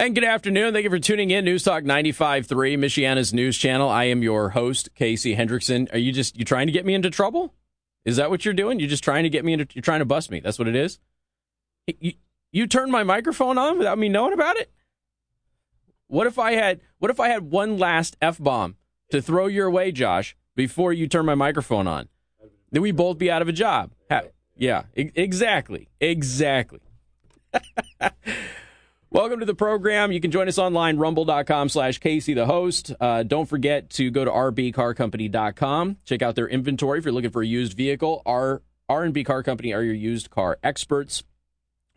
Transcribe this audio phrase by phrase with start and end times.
[0.00, 0.72] And good afternoon.
[0.72, 1.44] Thank you for tuning in.
[1.44, 2.46] News Talk 95.3,
[2.78, 3.90] Michiana's news channel.
[3.90, 5.92] I am your host, Casey Hendrickson.
[5.92, 7.52] Are you just you trying to get me into trouble?
[8.06, 8.80] Is that what you're doing?
[8.80, 10.40] You're just trying to get me into you're trying to bust me.
[10.40, 11.00] That's what it is?
[11.86, 12.14] You,
[12.50, 14.72] you turned my microphone on without me knowing about it?
[16.06, 18.76] What if I had what if I had one last F bomb
[19.10, 22.08] to throw your way, Josh, before you turn my microphone on?
[22.70, 23.90] Then we both be out of a job.
[24.56, 25.90] Yeah, exactly.
[26.00, 26.80] Exactly.
[29.12, 30.12] Welcome to the program.
[30.12, 32.94] You can join us online, rumble.com slash Casey, the host.
[33.00, 35.96] Uh, don't forget to go to rbcarcompany.com.
[36.04, 38.22] Check out their inventory if you're looking for a used vehicle.
[38.24, 41.24] Our R&B Car Company are your used car experts.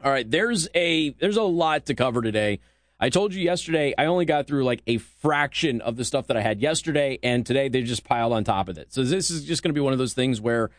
[0.03, 2.59] All right, there's a there's a lot to cover today.
[2.99, 6.37] I told you yesterday I only got through like a fraction of the stuff that
[6.37, 8.91] I had yesterday, and today they just piled on top of it.
[8.91, 10.71] So this is just going to be one of those things where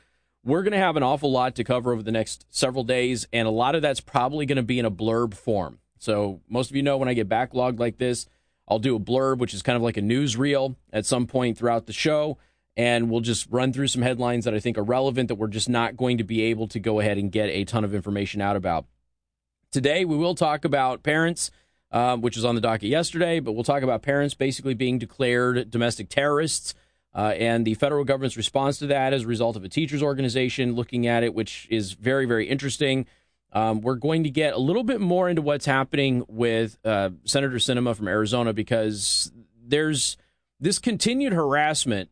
[0.45, 3.47] we're going to have an awful lot to cover over the next several days, and
[3.47, 5.78] a lot of that's probably going to be in a blurb form.
[6.04, 8.27] So most of you know when I get backlogged like this,
[8.69, 11.56] I'll do a blurb, which is kind of like a news reel at some point
[11.56, 12.36] throughout the show.
[12.77, 15.69] And we'll just run through some headlines that I think are relevant that we're just
[15.69, 18.55] not going to be able to go ahead and get a ton of information out
[18.55, 18.84] about.
[19.72, 21.50] Today, we will talk about parents,
[21.91, 25.70] um, which was on the docket yesterday, but we'll talk about parents basically being declared
[25.70, 26.74] domestic terrorists
[27.14, 30.74] uh, and the federal government's response to that as a result of a teachers organization
[30.74, 33.06] looking at it, which is very, very interesting.
[33.55, 37.56] Um, we're going to get a little bit more into what's happening with uh, Senator
[37.56, 39.33] Sinema from Arizona because
[39.64, 40.16] there's
[40.58, 42.11] this continued harassment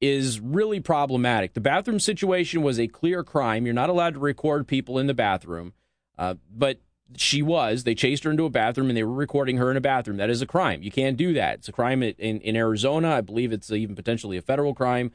[0.00, 1.52] is really problematic.
[1.52, 3.66] The bathroom situation was a clear crime.
[3.66, 5.74] You're not allowed to record people in the bathroom,
[6.18, 6.80] uh, but
[7.16, 7.84] she was.
[7.84, 10.16] They chased her into a bathroom and they were recording her in a bathroom.
[10.16, 10.82] That is a crime.
[10.82, 11.58] You can't do that.
[11.58, 13.12] It's a crime in, in Arizona.
[13.12, 15.12] I believe it's even potentially a federal crime.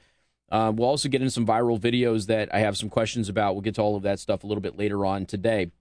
[0.50, 3.54] Uh, we'll also get into some viral videos that I have some questions about.
[3.54, 5.72] We'll get to all of that stuff a little bit later on today.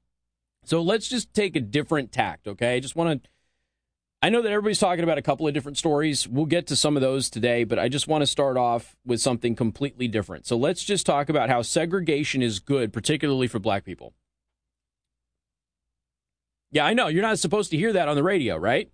[0.65, 2.77] So let's just take a different tact, okay?
[2.77, 3.31] I just want to.
[4.23, 6.27] I know that everybody's talking about a couple of different stories.
[6.27, 9.21] We'll get to some of those today, but I just want to start off with
[9.21, 10.47] something completely different.
[10.47, 14.15] So let's just talk about how segregation is good, particularly for black people.
[16.73, 17.07] Yeah, I know.
[17.07, 18.91] You're not supposed to hear that on the radio, right?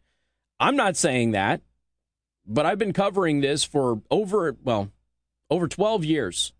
[0.60, 1.62] I'm not saying that,
[2.44, 4.90] but I've been covering this for over, well,
[5.52, 6.54] over 12 years.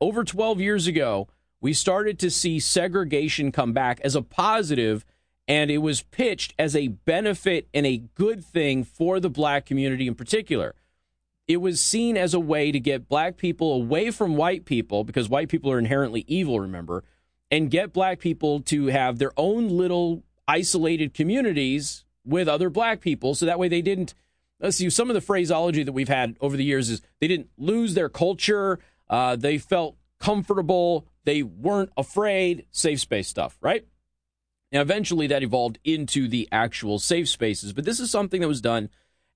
[0.00, 1.28] Over 12 years ago,
[1.60, 5.04] we started to see segregation come back as a positive,
[5.46, 10.08] and it was pitched as a benefit and a good thing for the black community
[10.08, 10.74] in particular.
[11.46, 15.28] It was seen as a way to get black people away from white people because
[15.28, 17.04] white people are inherently evil, remember,
[17.48, 23.36] and get black people to have their own little isolated communities with other black people
[23.36, 24.14] so that way they didn't
[24.60, 27.50] let's see, some of the phraseology that we've had over the years is they didn't
[27.56, 28.78] lose their culture.
[29.08, 31.06] Uh, they felt comfortable.
[31.24, 32.66] They weren't afraid.
[32.70, 33.86] Safe space stuff, right?
[34.70, 38.60] Now, eventually that evolved into the actual safe spaces, but this is something that was
[38.60, 38.90] done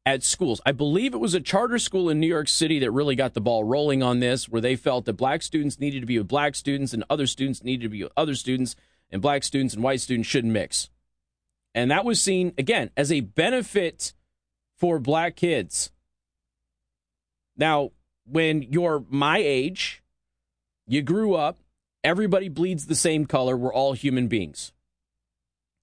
[0.05, 0.61] at schools.
[0.67, 3.41] I believe it was a charter school in New York City that really got the
[3.41, 6.55] ball rolling on this, where they felt that black students needed to be with black
[6.55, 8.77] students and other students needed to be with other students,
[9.11, 10.91] and black students and white students shouldn't mix.
[11.75, 14.13] And that was seen, again, as a benefit
[14.83, 15.93] for black kids.
[17.57, 17.93] Now,
[18.27, 20.03] when you're my age,
[20.89, 21.61] you grew up,
[22.03, 23.57] everybody bleeds the same color.
[23.57, 24.73] We're all human beings.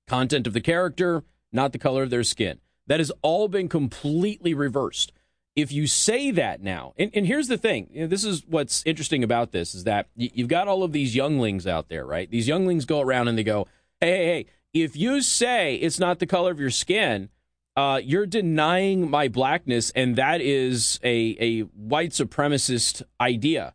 [0.05, 1.23] Content of the character,
[1.53, 2.59] not the color of their skin.
[2.87, 5.13] That has all been completely reversed.
[5.55, 8.83] If you say that now, and, and here's the thing you know, this is what's
[8.85, 12.29] interesting about this is that you've got all of these younglings out there, right?
[12.29, 13.65] These younglings go around and they go,
[14.01, 17.29] hey, hey, hey, if you say it's not the color of your skin,
[17.75, 23.73] uh, you're denying my blackness, and that is a, a white supremacist idea.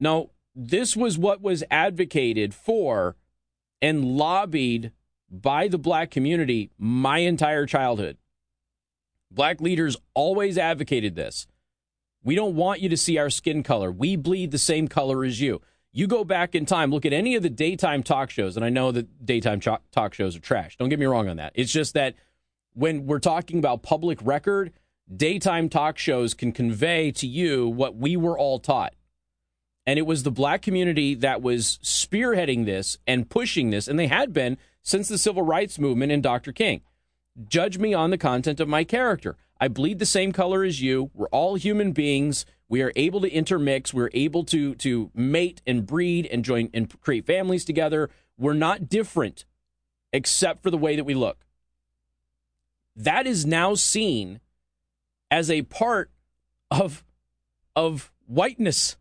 [0.00, 3.16] Now, this was what was advocated for
[3.82, 4.92] and lobbied
[5.30, 8.16] by the black community my entire childhood.
[9.30, 11.46] Black leaders always advocated this.
[12.22, 13.90] We don't want you to see our skin color.
[13.90, 15.60] We bleed the same color as you.
[15.92, 18.70] You go back in time, look at any of the daytime talk shows, and I
[18.70, 20.76] know that daytime talk shows are trash.
[20.76, 21.52] Don't get me wrong on that.
[21.54, 22.14] It's just that
[22.74, 24.72] when we're talking about public record,
[25.14, 28.94] daytime talk shows can convey to you what we were all taught.
[29.86, 34.06] And it was the black community that was spearheading this and pushing this, and they
[34.06, 36.52] had been since the civil rights movement and Dr.
[36.52, 36.82] King.
[37.48, 39.36] Judge me on the content of my character.
[39.60, 41.10] I bleed the same color as you.
[41.14, 42.44] We're all human beings.
[42.68, 43.92] We are able to intermix.
[43.94, 48.10] We're able to to mate and breed and join and create families together.
[48.38, 49.44] We're not different
[50.12, 51.43] except for the way that we look
[52.96, 54.40] that is now seen
[55.30, 56.10] as a part
[56.70, 57.04] of
[57.76, 58.96] of whiteness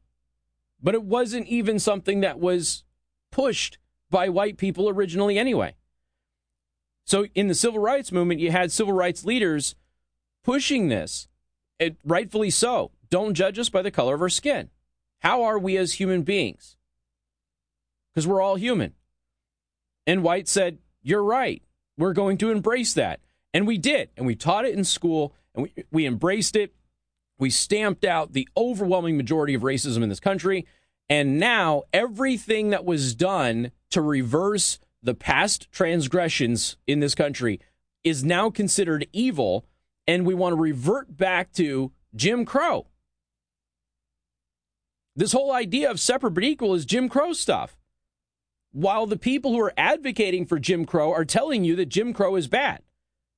[0.81, 2.84] but it wasn't even something that was
[3.31, 3.78] pushed
[4.10, 5.74] by white people originally anyway
[7.06, 9.75] So in the civil rights movement, you had civil rights leaders
[10.44, 11.28] pushing this,
[11.80, 12.92] it, rightfully so.
[13.10, 14.69] Don't judge us by the color of our skin.
[15.19, 16.78] How are we as human beings?
[18.13, 18.94] Because we're all human.
[20.07, 21.62] And White said, You're right.
[21.98, 23.19] We're going to embrace that.
[23.53, 24.09] And we did.
[24.17, 26.73] And we taught it in school and we, we embraced it.
[27.38, 30.65] We stamped out the overwhelming majority of racism in this country.
[31.09, 37.59] And now everything that was done to reverse the past transgressions in this country
[38.03, 39.65] is now considered evil.
[40.07, 42.88] And we want to revert back to Jim Crow.
[45.15, 47.77] This whole idea of separate but equal is Jim Crow stuff.
[48.71, 52.35] While the people who are advocating for Jim Crow are telling you that Jim Crow
[52.35, 52.81] is bad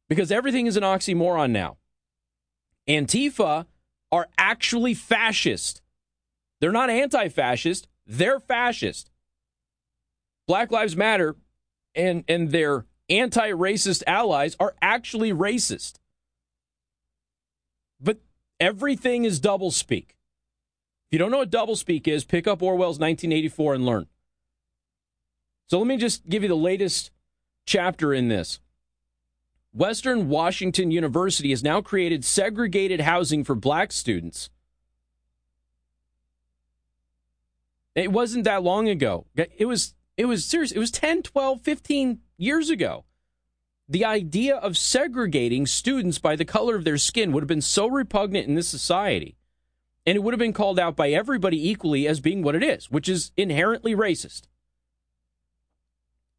[0.10, 1.78] because everything is an oxymoron now.
[2.88, 3.66] Antifa
[4.12, 5.82] are actually fascist.
[6.62, 9.12] They're not anti fascist, they're fascist.
[10.48, 11.36] Black Lives Matter
[11.96, 15.96] and, and their anti racist allies are actually racist.
[18.00, 18.20] But
[18.60, 20.10] everything is doublespeak.
[20.10, 24.08] If you don't know what doublespeak is, pick up Orwell's 1984 and learn.
[25.68, 27.12] So let me just give you the latest
[27.66, 28.60] chapter in this.
[29.76, 34.50] Western Washington University has now created segregated housing for black students.
[37.94, 39.26] It wasn't that long ago.
[39.36, 40.72] It was it was serious.
[40.72, 43.04] It was 10, 12, 15 years ago.
[43.90, 47.88] The idea of segregating students by the color of their skin would have been so
[47.88, 49.36] repugnant in this society.
[50.06, 52.90] And it would have been called out by everybody equally as being what it is,
[52.90, 54.44] which is inherently racist.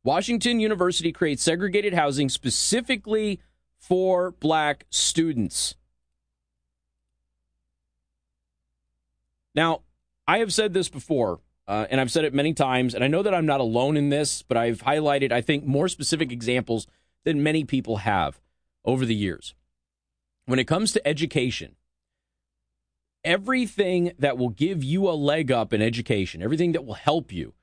[0.06, 3.40] Washington University creates segregated housing specifically
[3.76, 5.74] for black students.
[9.52, 9.80] Now,
[10.28, 13.24] I have said this before, uh, and I've said it many times, and I know
[13.24, 16.86] that I'm not alone in this, but I've highlighted, I think, more specific examples
[17.24, 18.40] than many people have
[18.84, 19.56] over the years.
[20.44, 21.74] When it comes to education,
[23.24, 27.54] everything that will give you a leg up in education, everything that will help you,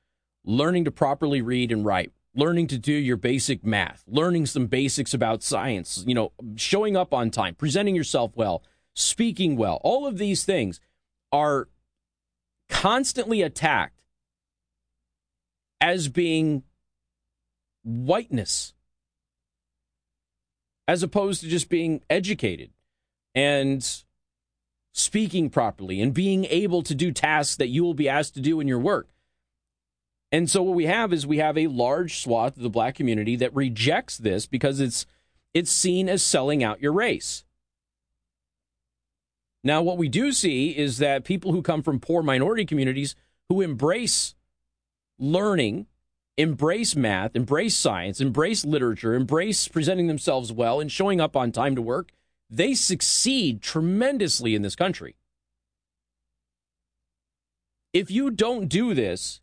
[0.43, 5.13] learning to properly read and write, learning to do your basic math, learning some basics
[5.13, 8.63] about science, you know, showing up on time, presenting yourself well,
[8.95, 9.79] speaking well.
[9.83, 10.79] All of these things
[11.31, 11.67] are
[12.69, 14.01] constantly attacked
[15.79, 16.63] as being
[17.83, 18.73] whiteness
[20.87, 22.71] as opposed to just being educated
[23.35, 24.03] and
[24.93, 28.59] speaking properly and being able to do tasks that you will be asked to do
[28.59, 29.09] in your work.
[30.33, 33.35] And so what we have is we have a large swath of the black community
[33.35, 35.05] that rejects this because it's
[35.53, 37.45] it's seen as selling out your race.
[39.63, 43.15] Now what we do see is that people who come from poor minority communities
[43.47, 44.33] who embrace
[45.19, 45.85] learning,
[46.35, 51.75] embrace math, embrace science, embrace literature, embrace presenting themselves well and showing up on time
[51.75, 52.11] to work,
[52.49, 55.15] they succeed tremendously in this country.
[57.93, 59.39] If you don't do this,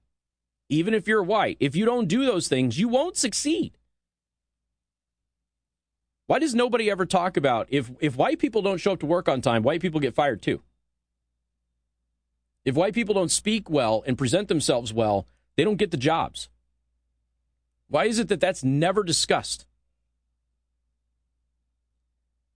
[0.71, 3.77] even if you're white, if you don't do those things, you won't succeed.
[6.27, 9.29] Why does nobody ever talk about if if white people don't show up to work
[9.29, 10.63] on time, white people get fired too?
[12.65, 15.27] If white people don't speak well and present themselves well,
[15.57, 16.49] they don't get the jobs.
[17.89, 19.67] Why is it that that's never discussed?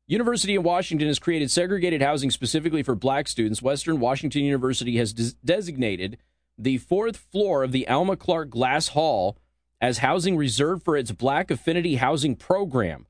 [0.07, 3.63] University of Washington has created segregated housing specifically for black students.
[3.63, 6.19] Western Washington University has des- designated
[6.57, 9.37] the fourth floor of the Alma Clark Glass Hall
[9.81, 13.07] as housing reserved for its Black Affinity Housing Program.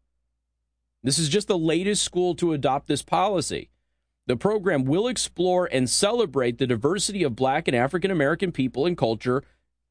[1.03, 3.71] This is just the latest school to adopt this policy.
[4.27, 8.97] The program will explore and celebrate the diversity of Black and African American people and
[8.97, 9.45] culture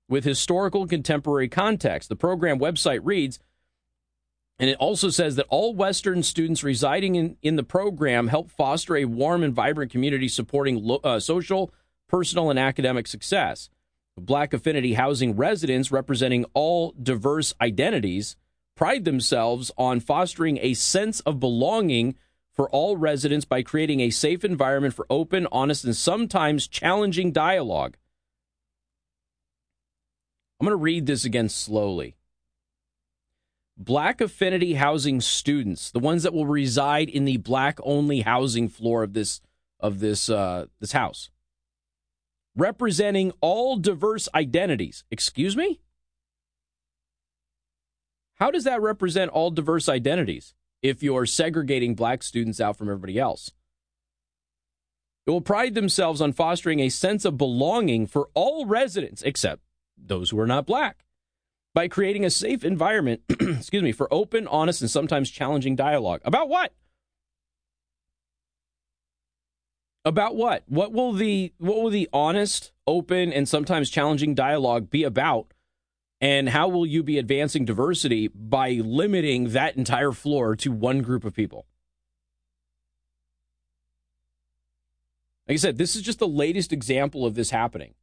[0.10, 2.10] with historical and contemporary context.
[2.10, 3.39] The program website reads,
[4.57, 8.98] and it also says that all Western students residing in, in the program help foster
[8.98, 11.72] a warm and vibrant community supporting lo- uh, social,
[12.13, 13.72] personal and academic success.
[14.15, 18.36] Black affinity housing residents representing all diverse identities
[18.75, 22.13] pride themselves on fostering a sense of belonging
[22.51, 27.98] for all residents by creating a safe environment for open, honest, and sometimes challenging dialogue.
[30.60, 32.15] I'm going to read this again slowly.
[33.75, 39.01] Black affinity housing students, the ones that will reside in the black only housing floor
[39.01, 39.41] of this
[39.79, 41.32] of this uh, this house,
[42.55, 45.03] representing all diverse identities.
[45.12, 45.79] Excuse me?
[48.36, 53.17] How does that represent all diverse identities if you're segregating black students out from everybody
[53.19, 53.51] else?
[55.25, 59.62] It will pride themselves on fostering a sense of belonging for all residents, except
[59.98, 61.05] those who are not black,
[61.74, 66.22] by creating a safe environment, excuse me, for open, honest, and sometimes challenging dialogue.
[66.25, 66.74] About what?
[70.05, 70.63] About what?
[70.67, 75.53] What will the what will the honest, open, and sometimes challenging dialogue be about?
[76.19, 81.24] And how will you be advancing diversity by limiting that entire floor to one group
[81.25, 81.65] of people?
[85.48, 87.93] Like I said, this is just the latest example of this happening.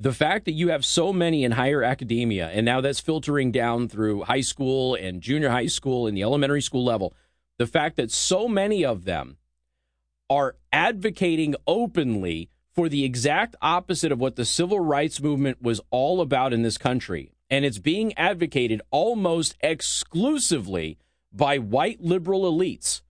[0.00, 3.88] The fact that you have so many in higher academia, and now that's filtering down
[3.88, 7.14] through high school and junior high school and the elementary school level,
[7.58, 9.36] the fact that so many of them
[10.32, 16.22] are advocating openly for the exact opposite of what the civil rights movement was all
[16.22, 17.30] about in this country.
[17.50, 20.96] And it's being advocated almost exclusively
[21.30, 23.02] by white liberal elites.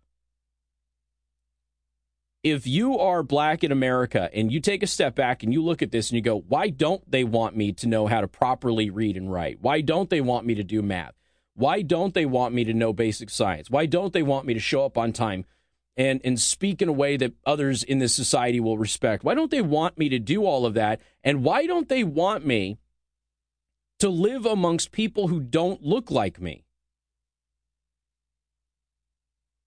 [2.42, 5.80] If you are black in America and you take a step back and you look
[5.80, 8.90] at this and you go, why don't they want me to know how to properly
[8.90, 9.58] read and write?
[9.60, 11.14] Why don't they want me to do math?
[11.54, 13.70] Why don't they want me to know basic science?
[13.70, 15.44] Why don't they want me to show up on time?
[15.96, 19.25] And and speak in a way that others in this society will respect?
[19.25, 21.00] Why don't they want me to do all of that?
[21.22, 22.78] And why don't they want me
[24.00, 26.64] to live amongst people who don't look like me?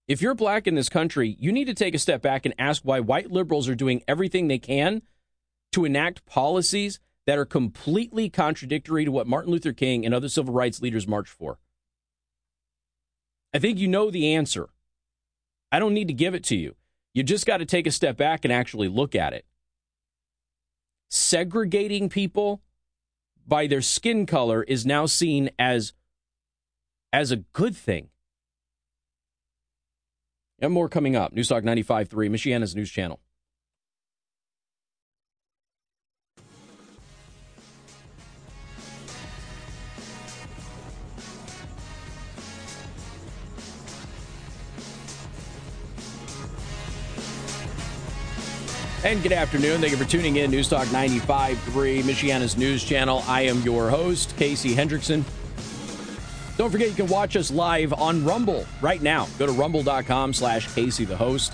[0.08, 2.82] If you're black in this country, you need to take a step back and ask
[2.84, 5.02] why white liberals are doing everything they can
[5.72, 10.54] to enact policies that are completely contradictory to what Martin Luther King and other civil
[10.54, 11.58] rights leaders marched for.
[13.52, 14.68] I think you know the answer.
[15.70, 16.74] I don't need to give it to you.
[17.14, 19.44] You just got to take a step back and actually look at it.
[21.08, 22.62] Segregating people
[23.46, 25.92] by their skin color is now seen as
[27.12, 28.10] as a good thing.
[30.58, 31.34] And more coming up.
[31.34, 33.20] Newstalk 95.3, Michiana's news channel.
[49.06, 49.80] And good afternoon.
[49.80, 50.50] Thank you for tuning in.
[50.50, 51.54] News Talk 95.3,
[52.02, 53.22] Michiana's news channel.
[53.28, 55.22] I am your host, Casey Hendrickson.
[56.56, 59.28] Don't forget you can watch us live on Rumble right now.
[59.38, 61.52] Go to rumble.com slash Casey the host.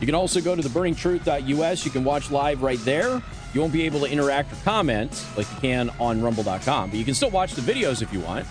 [0.00, 1.86] You can also go to theburningtruth.us.
[1.86, 3.22] You can watch live right there.
[3.54, 7.06] You won't be able to interact or comment like you can on rumble.com, but you
[7.06, 8.46] can still watch the videos if you want.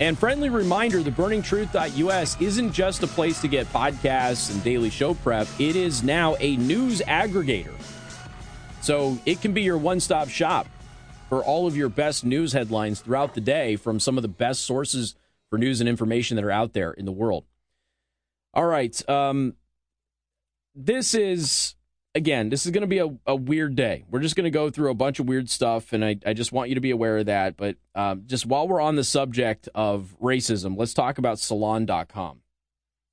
[0.00, 5.14] And friendly reminder the burningtruth.us isn't just a place to get podcasts and daily show
[5.14, 7.74] prep, it is now a news aggregator.
[8.80, 10.68] So it can be your one stop shop
[11.28, 14.64] for all of your best news headlines throughout the day from some of the best
[14.64, 15.14] sources
[15.50, 17.44] for news and information that are out there in the world.
[18.54, 19.08] All right.
[19.08, 19.54] Um,
[20.74, 21.74] this is
[22.14, 24.04] again, this is going to be a, a, weird day.
[24.10, 26.52] We're just going to go through a bunch of weird stuff, and I, I just
[26.52, 27.56] want you to be aware of that.
[27.56, 32.40] But um, just while we're on the subject of racism, let's talk about Salon.com.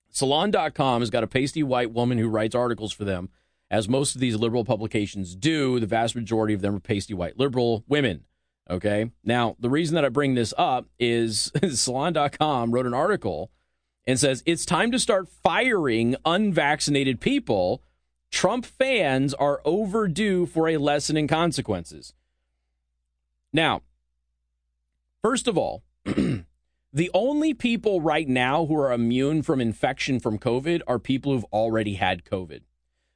[0.10, 3.30] Salon.com has got a pasty white woman who writes articles for them,
[3.70, 5.80] as most of these liberal publications do.
[5.80, 8.24] The vast majority of them are pasty white liberal women.
[8.70, 9.12] Okay.
[9.24, 13.52] Now, the reason that I bring this up is Salon.com wrote an article
[14.08, 17.84] and says it's time to start firing unvaccinated people
[18.36, 22.14] Trump fans are overdue for a lesson in consequences.
[23.54, 23.82] Now,
[25.22, 30.82] first of all, the only people right now who are immune from infection from COVID
[30.86, 32.64] are people who've already had COVID.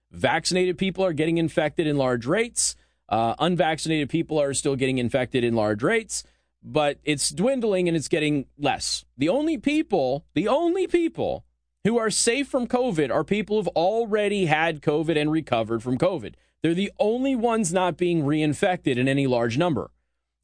[0.09, 2.77] Vaccinated people are getting infected in large rates.
[3.09, 6.23] Uh, unvaccinated people are still getting infected in large rates,
[6.63, 9.03] but it's dwindling and it's getting less.
[9.17, 11.43] The only people, the only people
[11.83, 16.33] who are safe from COVID are people who've already had COVID and recovered from COVID.
[16.62, 19.91] They're the only ones not being reinfected in any large number.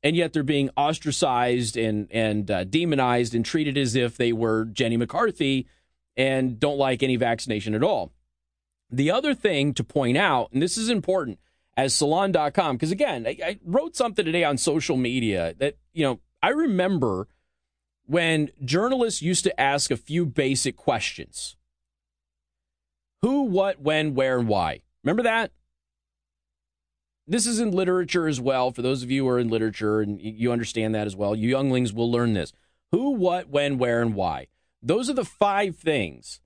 [0.01, 4.65] And yet they're being ostracized and, and uh, demonized and treated as if they were
[4.65, 5.67] Jenny McCarthy
[6.15, 8.13] and don't like any vaccination at all.
[8.89, 11.39] The other thing to point out, and this is important,
[11.75, 16.19] as salon.com, because again, I, I wrote something today on social media that, you know,
[16.41, 17.27] I remember
[18.05, 21.55] when journalists used to ask a few basic questions
[23.21, 24.81] who, what, when, where, and why.
[25.03, 25.51] Remember that?
[27.27, 28.71] This is in literature as well.
[28.71, 31.49] For those of you who are in literature and you understand that as well, you
[31.49, 32.53] younglings will learn this.
[32.91, 34.47] Who, what, when, where, and why.
[34.81, 36.39] Those are the five things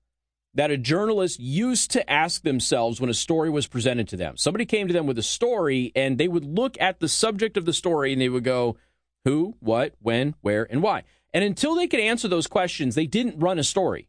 [0.54, 4.36] that a journalist used to ask themselves when a story was presented to them.
[4.36, 7.66] Somebody came to them with a story and they would look at the subject of
[7.66, 8.76] the story and they would go,
[9.24, 11.04] who, what, when, where, and why.
[11.32, 14.08] And until they could answer those questions, they didn't run a story.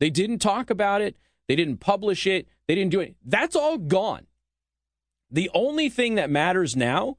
[0.00, 1.16] They didn't talk about it.
[1.48, 2.48] They didn't publish it.
[2.66, 3.16] They didn't do it.
[3.24, 4.26] That's all gone.
[5.30, 7.16] The only thing that matters now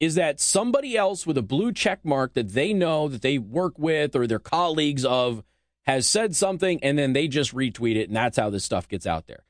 [0.00, 3.78] is that somebody else with a blue check mark that they know that they work
[3.78, 5.42] with or their colleagues of
[5.86, 9.06] has said something and then they just retweet it and that's how this stuff gets
[9.06, 9.44] out there.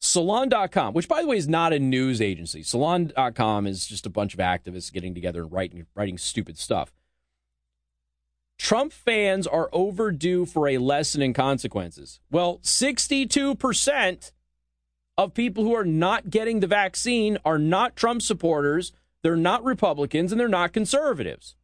[0.00, 2.62] Salon.com, which by the way is not a news agency.
[2.62, 6.92] Salon.com is just a bunch of activists getting together and writing writing stupid stuff.
[8.60, 12.20] Trump fans are overdue for a lesson in consequences.
[12.30, 14.32] Well, 62%
[15.16, 20.30] of people who are not getting the vaccine are not Trump supporters, they're not Republicans,
[20.30, 21.56] and they're not conservatives.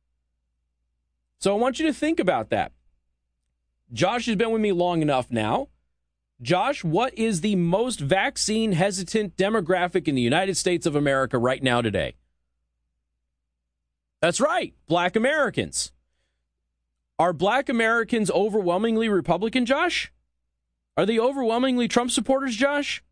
[1.38, 2.72] So I want you to think about that.
[3.92, 5.68] Josh has been with me long enough now.
[6.40, 11.62] Josh, what is the most vaccine hesitant demographic in the United States of America right
[11.62, 12.14] now today?
[14.22, 15.92] That's right, black Americans.
[17.18, 20.12] Are black Americans overwhelmingly Republican, Josh?
[20.96, 23.02] Are they overwhelmingly Trump supporters, Josh?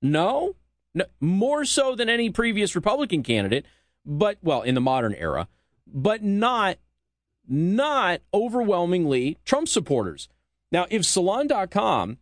[0.00, 0.54] No?
[0.94, 1.04] no?
[1.20, 3.66] More so than any previous Republican candidate,
[4.04, 5.48] but, well, in the modern era,
[5.86, 6.78] but not,
[7.48, 10.28] not overwhelmingly Trump supporters.
[10.72, 12.18] Now, if Salon.com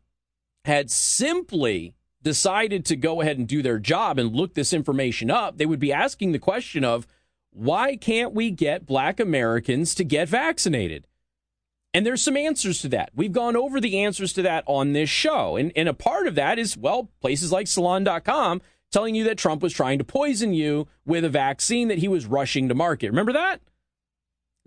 [0.64, 5.58] had simply decided to go ahead and do their job and look this information up,
[5.58, 7.06] they would be asking the question of
[7.50, 11.06] why can't we get black Americans to get vaccinated?
[11.94, 13.10] And there's some answers to that.
[13.14, 15.56] We've gone over the answers to that on this show.
[15.56, 19.62] And, and a part of that is, well, places like salon.com telling you that Trump
[19.62, 23.08] was trying to poison you with a vaccine that he was rushing to market.
[23.08, 23.60] Remember that?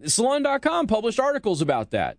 [0.05, 2.17] Salon.com published articles about that.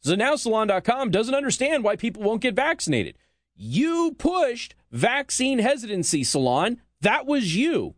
[0.00, 3.16] So now Salon.com doesn't understand why people won't get vaccinated.
[3.56, 6.80] You pushed vaccine hesitancy, Salon.
[7.00, 7.96] That was you.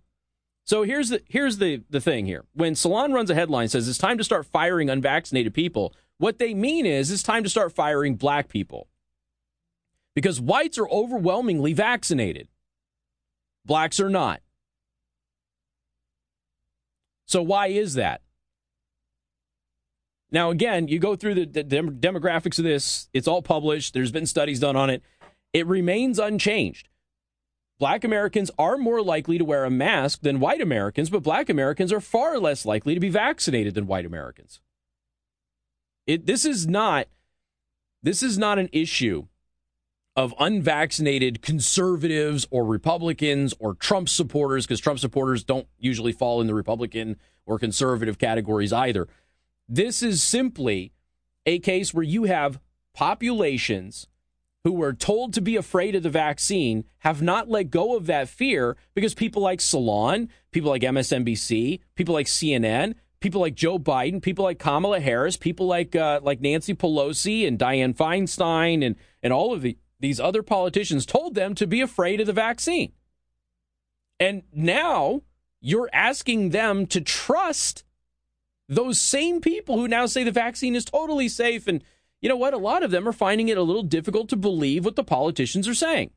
[0.65, 2.45] So here's the here's the the thing here.
[2.55, 6.53] When Salon runs a headline says it's time to start firing unvaccinated people, what they
[6.53, 8.89] mean is it's time to start firing black people.
[10.15, 12.49] Because whites are overwhelmingly vaccinated.
[13.65, 14.43] Blacks are not.
[17.27, 18.21] So why is that?
[20.31, 24.13] Now, again, you go through the, the dem- demographics of this, it's all published, there's
[24.13, 25.03] been studies done on it.
[25.55, 26.91] It remains unchanged.
[27.79, 31.95] Black Americans are more likely to wear a mask than white Americans, but black Americans
[31.95, 34.61] are far less likely to be vaccinated than white Americans.
[36.07, 37.07] It, this is not
[38.03, 39.27] this is not an issue
[40.17, 46.47] of unvaccinated conservatives or Republicans or Trump supporters because Trump supporters don't usually fall in
[46.47, 49.09] the Republican or conservative categories either.
[49.69, 50.93] This is simply
[51.47, 52.59] a case where you have
[52.93, 54.09] populations
[54.65, 58.29] who were told to be afraid of the vaccine have not let go of that
[58.29, 64.21] fear because people like Salon, people like MSNBC, people like CNN, people like Joe Biden,
[64.21, 69.33] people like Kamala Harris, people like uh, like Nancy Pelosi and Dianne Feinstein and and
[69.33, 72.93] all of the, these other politicians told them to be afraid of the vaccine.
[74.19, 75.23] And now
[75.61, 77.85] you're asking them to trust
[78.69, 81.67] those same people who now say the vaccine is totally safe.
[81.67, 81.83] And
[82.21, 82.55] you know what?
[82.55, 85.67] A lot of them are finding it a little difficult to believe what the politicians
[85.67, 86.11] are saying.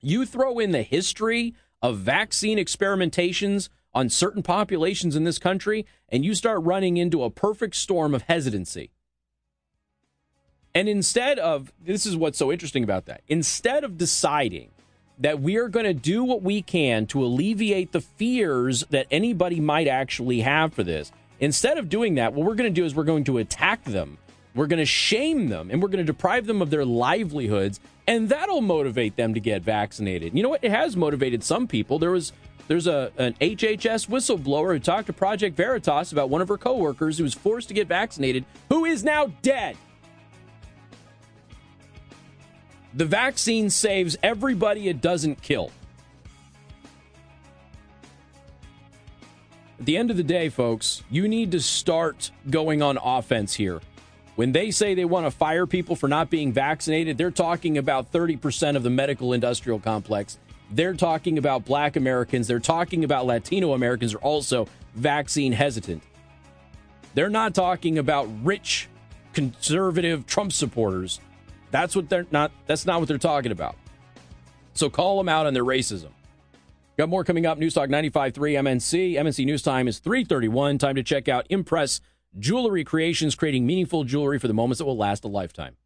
[0.00, 6.24] You throw in the history of vaccine experimentations on certain populations in this country, and
[6.24, 8.90] you start running into a perfect storm of hesitancy.
[10.74, 14.70] And instead of, this is what's so interesting about that, instead of deciding
[15.18, 19.60] that we are going to do what we can to alleviate the fears that anybody
[19.60, 22.94] might actually have for this, Instead of doing that, what we're going to do is
[22.94, 24.18] we're going to attack them.
[24.54, 28.28] We're going to shame them and we're going to deprive them of their livelihoods and
[28.28, 30.36] that'll motivate them to get vaccinated.
[30.36, 30.62] You know what?
[30.62, 31.98] It has motivated some people.
[31.98, 32.32] There was
[32.70, 37.18] there's a an HHS whistleblower who talked to Project Veritas about one of her coworkers
[37.18, 39.76] who was forced to get vaccinated who is now dead.
[42.94, 45.72] The vaccine saves everybody it doesn't kill.
[49.80, 53.80] At the end of the day, folks, you need to start going on offense here.
[54.36, 58.12] When they say they want to fire people for not being vaccinated, they're talking about
[58.12, 60.38] 30% of the medical industrial complex.
[60.70, 62.46] They're talking about black Americans.
[62.46, 66.02] They're talking about Latino Americans are also vaccine hesitant.
[67.14, 68.88] They're not talking about rich
[69.32, 71.20] conservative Trump supporters.
[71.70, 73.76] That's what they're not that's not what they're talking about.
[74.74, 76.10] So call them out on their racism.
[76.96, 77.58] Got more coming up.
[77.58, 79.14] News Newstalk 95.3 MNC.
[79.14, 80.78] MNC News Time is 331.
[80.78, 82.00] Time to check out Impress
[82.38, 85.76] Jewelry Creations, creating meaningful jewelry for the moments that will last a lifetime.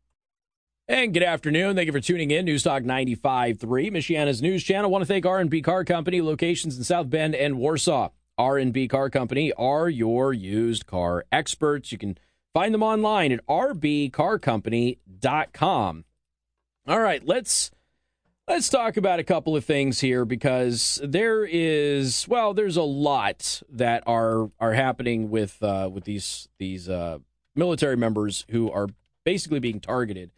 [0.86, 1.76] And good afternoon.
[1.76, 2.44] Thank you for tuning in.
[2.44, 3.56] News Newstalk 95.3,
[3.90, 4.84] Michiana's news channel.
[4.84, 8.10] I want to thank R&B Car Company, locations in South Bend and Warsaw.
[8.36, 11.90] R&B Car Company are your used car experts.
[11.90, 12.18] You can
[12.52, 16.04] find them online at rbcarcompany.com.
[16.86, 17.70] All right, let's
[18.46, 23.62] Let's talk about a couple of things here because there is well, there's a lot
[23.70, 27.20] that are are happening with uh, with these these uh,
[27.56, 28.88] military members who are
[29.24, 30.30] basically being targeted.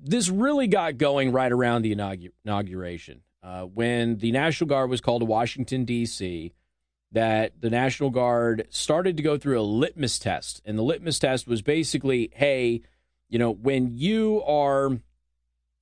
[0.00, 1.92] This really got going right around the
[2.44, 6.52] inauguration uh, when the National Guard was called to Washington D.C.
[7.12, 11.46] That the National Guard started to go through a litmus test, and the litmus test
[11.46, 12.82] was basically, hey,
[13.28, 14.90] you know, when you are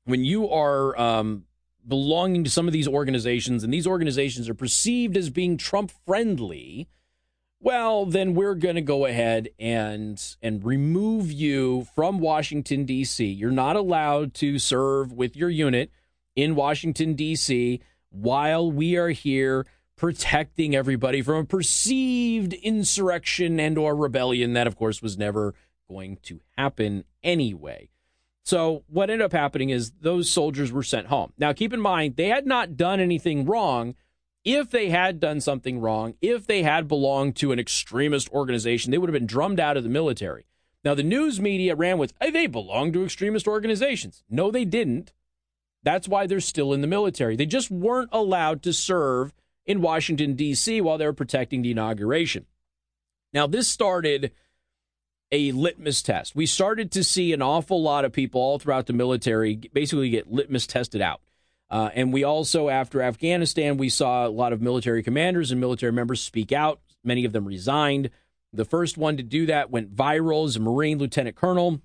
[0.04, 1.44] when you are um,
[1.86, 6.88] belonging to some of these organizations and these organizations are perceived as being Trump friendly,
[7.66, 13.24] well, then we're going to go ahead and and remove you from Washington D.C.
[13.24, 15.90] You're not allowed to serve with your unit
[16.36, 17.80] in Washington D.C.
[18.10, 24.76] while we are here protecting everybody from a perceived insurrection and or rebellion that of
[24.76, 25.52] course was never
[25.88, 27.90] going to happen anyway.
[28.44, 31.32] So what ended up happening is those soldiers were sent home.
[31.36, 33.96] Now, keep in mind, they had not done anything wrong.
[34.46, 38.98] If they had done something wrong, if they had belonged to an extremist organization, they
[38.98, 40.46] would have been drummed out of the military.
[40.84, 44.22] Now, the news media ran with, hey, they belong to extremist organizations.
[44.30, 45.12] No, they didn't.
[45.82, 47.34] That's why they're still in the military.
[47.34, 50.80] They just weren't allowed to serve in Washington, D.C.
[50.80, 52.46] while they were protecting the inauguration.
[53.32, 54.30] Now, this started
[55.32, 56.36] a litmus test.
[56.36, 60.30] We started to see an awful lot of people all throughout the military basically get
[60.30, 61.20] litmus tested out.
[61.68, 65.92] Uh, and we also, after Afghanistan, we saw a lot of military commanders and military
[65.92, 66.80] members speak out.
[67.02, 68.10] Many of them resigned.
[68.52, 71.80] The first one to do that went viral as a Marine lieutenant colonel.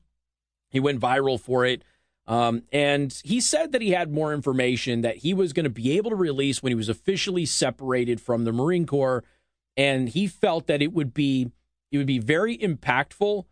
[0.69, 1.83] He went viral for it.
[2.27, 5.97] Um, and he said that he had more information that he was going to be
[5.97, 9.23] able to release when he was officially separated from the Marine Corps.
[9.75, 11.51] And he felt that it would be
[11.91, 13.45] it would be very impactful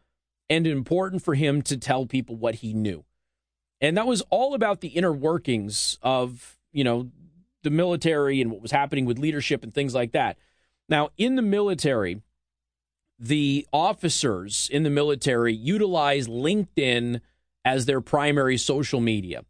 [0.49, 3.03] and important for him to tell people what he knew.
[3.81, 7.09] And that was all about the inner workings of, you know,
[7.63, 10.37] the military and what was happening with leadership and things like that.
[10.87, 12.21] Now, in the military,
[13.17, 17.21] the officers in the military utilize LinkedIn
[17.65, 19.43] as their primary social media.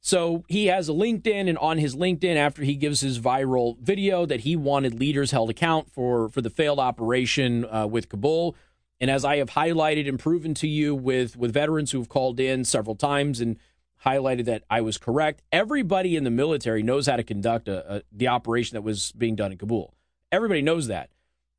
[0.00, 4.24] So he has a LinkedIn, and on his LinkedIn, after he gives his viral video
[4.24, 8.56] that he wanted leaders held account for for the failed operation uh, with Kabul,
[8.98, 12.40] and as I have highlighted and proven to you with with veterans who have called
[12.40, 13.58] in several times and
[14.04, 18.02] highlighted that I was correct, everybody in the military knows how to conduct a, a,
[18.12, 19.94] the operation that was being done in Kabul.
[20.32, 21.10] Everybody knows that.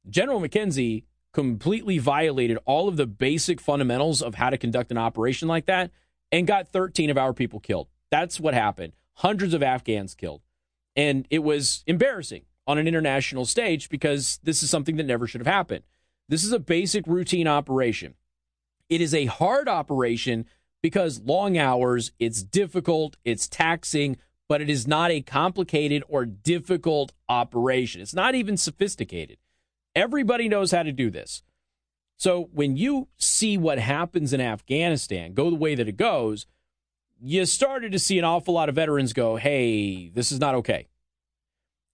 [0.10, 5.48] General McKenzie completely violated all of the basic fundamentals of how to conduct an operation
[5.48, 5.92] like that
[6.32, 7.88] and got 13 of our people killed.
[8.10, 8.94] That's what happened.
[9.16, 10.42] Hundreds of Afghans killed.
[10.96, 15.42] And it was embarrassing on an international stage because this is something that never should
[15.42, 15.84] have happened.
[16.28, 18.16] This is a basic routine operation.
[18.90, 20.46] It is a hard operation
[20.82, 24.18] because long hours, it's difficult, it's taxing,
[24.50, 28.02] but it is not a complicated or difficult operation.
[28.02, 29.38] It's not even sophisticated.
[29.96, 31.44] Everybody knows how to do this.
[32.18, 36.46] So when you see what happens in Afghanistan go the way that it goes,
[37.20, 40.88] you started to see an awful lot of veterans go, hey, this is not okay.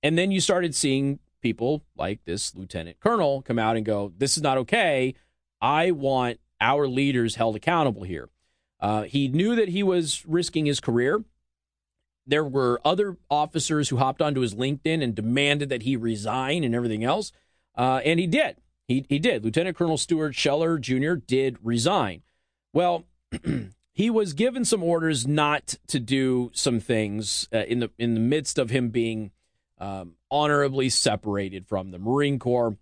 [0.03, 4.37] And then you started seeing people like this lieutenant colonel come out and go, this
[4.37, 5.15] is not okay.
[5.61, 8.29] I want our leaders held accountable here.
[8.79, 11.23] Uh, he knew that he was risking his career.
[12.25, 16.75] There were other officers who hopped onto his LinkedIn and demanded that he resign and
[16.75, 17.31] everything else.
[17.75, 18.57] Uh, and he did.
[18.87, 19.43] He, he did.
[19.43, 21.13] Lieutenant Colonel Stuart Scheller Jr.
[21.13, 22.23] did resign.
[22.73, 23.05] Well,
[23.93, 28.19] he was given some orders not to do some things uh, in the in the
[28.19, 29.31] midst of him being
[29.79, 32.77] um, honorably separated from the Marine Corps.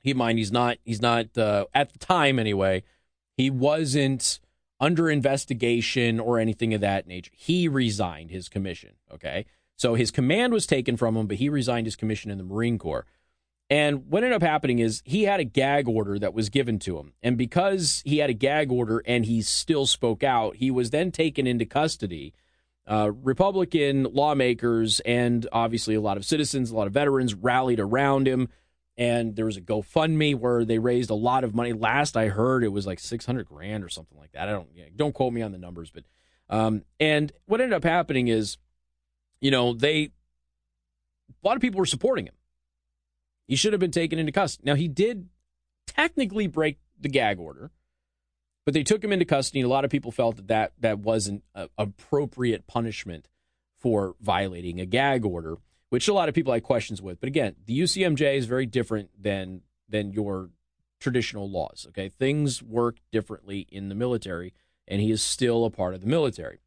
[0.00, 2.84] He mind he's not he's not uh, at the time anyway.
[3.36, 4.40] He wasn't
[4.78, 7.32] under investigation or anything of that nature.
[7.34, 8.94] He resigned his commission.
[9.12, 12.44] Okay, so his command was taken from him, but he resigned his commission in the
[12.44, 13.06] Marine Corps.
[13.68, 16.98] And what ended up happening is he had a gag order that was given to
[16.98, 17.14] him.
[17.22, 21.10] And because he had a gag order and he still spoke out, he was then
[21.10, 22.32] taken into custody.
[22.86, 28.28] Uh, Republican lawmakers and obviously a lot of citizens, a lot of veterans rallied around
[28.28, 28.48] him.
[28.98, 31.74] And there was a GoFundMe where they raised a lot of money.
[31.74, 34.48] Last I heard, it was like 600 grand or something like that.
[34.48, 36.04] I don't, don't quote me on the numbers, but,
[36.48, 38.56] um, and what ended up happening is,
[39.40, 40.12] you know, they,
[41.28, 42.34] a lot of people were supporting him
[43.46, 44.64] he should have been taken into custody.
[44.66, 45.28] Now, he did
[45.86, 47.70] technically break the gag order,
[48.64, 49.60] but they took him into custody.
[49.60, 51.44] A lot of people felt that that, that wasn't
[51.78, 53.28] appropriate punishment
[53.76, 55.56] for violating a gag order,
[55.90, 57.20] which a lot of people had questions with.
[57.20, 60.50] But again, the UCMJ is very different than than your
[61.00, 61.86] traditional laws.
[61.90, 64.52] Okay, things work differently in the military,
[64.88, 66.60] and he is still a part of the military.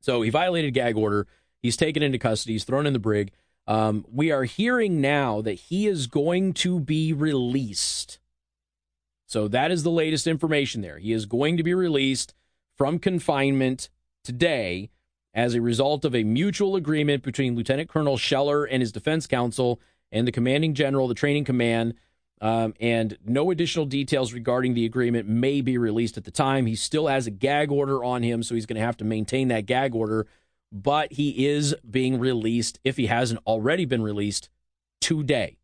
[0.00, 1.26] So he violated gag order.
[1.62, 2.52] He's taken into custody.
[2.54, 3.32] He's thrown in the brig.
[3.66, 8.20] Um, we are hearing now that he is going to be released.
[9.26, 10.98] So that is the latest information there.
[10.98, 12.34] He is going to be released
[12.76, 13.88] from confinement
[14.22, 14.90] today
[15.36, 19.78] as a result of a mutual agreement between Lieutenant Colonel Scheller and his defense counsel
[20.10, 21.94] and the commanding general, the training command.
[22.40, 26.64] Um, and no additional details regarding the agreement may be released at the time.
[26.64, 29.48] He still has a gag order on him, so he's going to have to maintain
[29.48, 30.26] that gag order.
[30.72, 34.48] But he is being released, if he hasn't already been released,
[35.00, 35.58] today.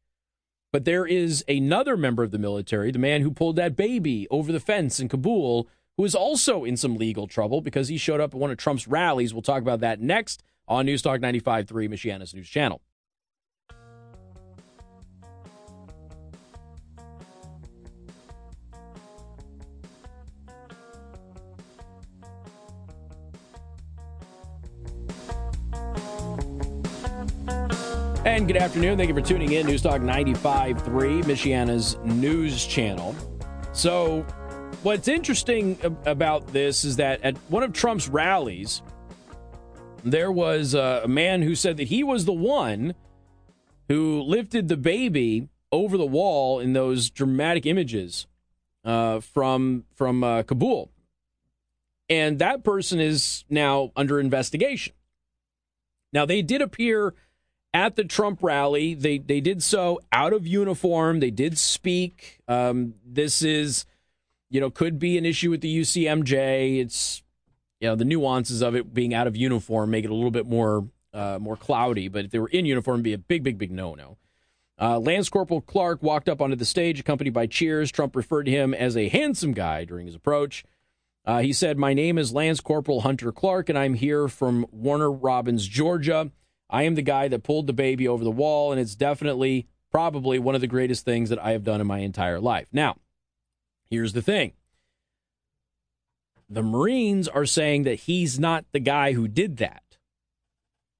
[0.70, 4.52] But there is another member of the military, the man who pulled that baby over
[4.52, 8.34] the fence in Kabul, who is also in some legal trouble because he showed up
[8.34, 9.34] at one of Trump's rallies.
[9.34, 12.80] We'll talk about that next on News Talk 95.3, Michiana's News Channel.
[28.24, 28.96] And good afternoon.
[28.96, 29.66] Thank you for tuning in.
[29.66, 33.14] News Talk 95.3, Michiana's news channel.
[33.72, 34.24] So,
[34.82, 38.82] what's interesting about this is that at one of Trump's rallies,
[40.04, 42.94] there was a man who said that he was the one
[43.88, 48.26] who lifted the baby over the wall in those dramatic images
[48.84, 50.90] uh, from from uh, Kabul,
[52.08, 54.94] and that person is now under investigation.
[56.12, 57.14] Now, they did appear
[57.72, 58.94] at the Trump rally.
[58.94, 61.20] They they did so out of uniform.
[61.20, 62.40] They did speak.
[62.48, 63.86] Um, this is,
[64.52, 66.78] you know, could be an issue with the UCMJ.
[66.78, 67.22] It's,
[67.80, 70.46] you know, the nuances of it being out of uniform make it a little bit
[70.46, 72.08] more uh, more cloudy.
[72.08, 74.18] But if they were in uniform, it'd be a big, big, big no no.
[74.78, 77.90] Uh, Lance Corporal Clark walked up onto the stage, accompanied by cheers.
[77.90, 80.64] Trump referred to him as a handsome guy during his approach.
[81.24, 85.10] Uh, he said, My name is Lance Corporal Hunter Clark, and I'm here from Warner
[85.10, 86.30] Robins, Georgia.
[86.68, 90.38] I am the guy that pulled the baby over the wall, and it's definitely, probably
[90.38, 92.66] one of the greatest things that I have done in my entire life.
[92.72, 92.96] Now,
[93.92, 94.52] here's the thing
[96.48, 99.82] the Marines are saying that he's not the guy who did that.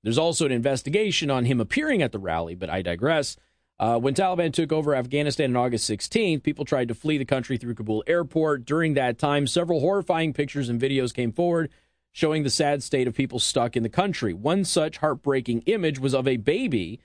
[0.03, 3.37] There's also an investigation on him appearing at the rally, but I digress.
[3.79, 7.57] Uh, when Taliban took over Afghanistan on August 16th, people tried to flee the country
[7.57, 8.65] through Kabul airport.
[8.65, 11.71] During that time, several horrifying pictures and videos came forward
[12.13, 14.35] showing the sad state of people stuck in the country.
[14.35, 17.01] One such heartbreaking image was of a baby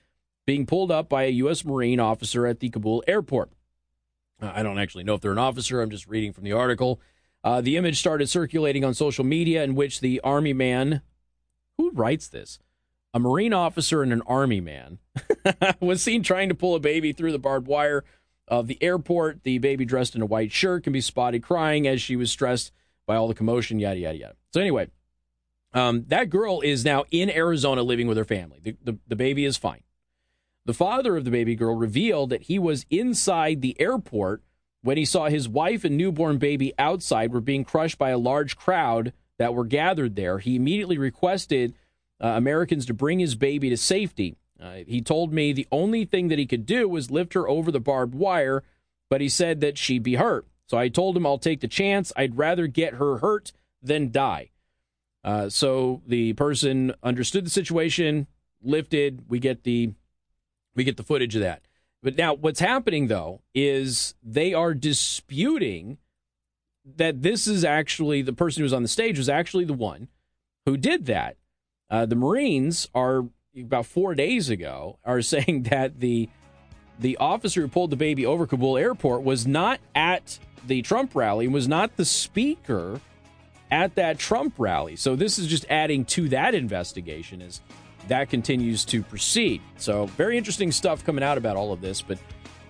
[0.45, 1.65] being pulled up by a U.S.
[1.65, 3.51] Marine officer at the Kabul airport.
[4.41, 6.99] Uh, I don't actually know if they're an officer, I'm just reading from the article.
[7.43, 11.01] Uh, the image started circulating on social media in which the army man,
[11.77, 12.59] who writes this?
[13.13, 14.99] A Marine officer and an army man
[15.79, 18.03] was seen trying to pull a baby through the barbed wire
[18.47, 19.43] of the airport.
[19.43, 22.71] The baby, dressed in a white shirt, can be spotted crying as she was stressed
[23.05, 24.35] by all the commotion, yada, yada, yada.
[24.53, 24.89] So, anyway,
[25.73, 28.59] um, that girl is now in Arizona living with her family.
[28.61, 29.83] The, the, the baby is fine.
[30.67, 34.43] The father of the baby girl revealed that he was inside the airport
[34.81, 38.57] when he saw his wife and newborn baby outside were being crushed by a large
[38.57, 40.39] crowd that were gathered there.
[40.39, 41.73] He immediately requested
[42.21, 44.35] uh, Americans to bring his baby to safety.
[44.61, 47.71] Uh, he told me the only thing that he could do was lift her over
[47.71, 48.61] the barbed wire,
[49.09, 50.45] but he said that she'd be hurt.
[50.65, 52.11] So I told him I'll take the chance.
[52.17, 54.49] I'd rather get her hurt than die.
[55.23, 58.27] Uh, so the person understood the situation,
[58.61, 59.29] lifted.
[59.29, 59.93] We get the
[60.77, 61.63] we get the footage of that.
[62.01, 65.97] But now, what's happening though is they are disputing
[66.95, 70.07] that this is actually the person who was on the stage was actually the one
[70.65, 71.35] who did that.
[71.89, 73.25] Uh, the Marines are
[73.57, 76.29] about four days ago are saying that the
[76.99, 81.45] the officer who pulled the baby over Kabul airport was not at the Trump rally,
[81.45, 83.01] and was not the speaker
[83.69, 84.95] at that Trump rally.
[84.95, 87.61] So this is just adding to that investigation as
[88.07, 89.61] that continues to proceed.
[89.77, 92.01] So very interesting stuff coming out about all of this.
[92.01, 92.19] But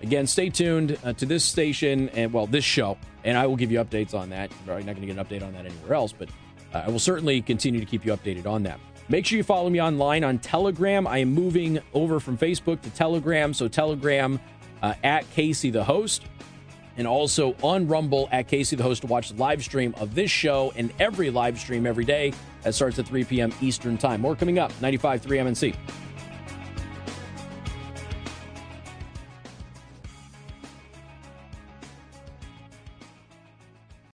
[0.02, 3.70] again, stay tuned uh, to this station and well, this show, and I will give
[3.70, 4.50] you updates on that.
[4.50, 6.28] You're probably not going to get an update on that anywhere else, but
[6.74, 8.78] uh, I will certainly continue to keep you updated on that.
[9.08, 11.06] Make sure you follow me online on Telegram.
[11.06, 14.38] I am moving over from Facebook to Telegram, so Telegram
[14.82, 16.24] uh, at Casey the host
[16.98, 20.30] and also on Rumble at Casey the host to watch the live stream of this
[20.30, 23.52] show and every live stream every day that starts at 3 p.m.
[23.60, 24.20] Eastern Time.
[24.20, 25.76] More coming up, 95.3 MNC.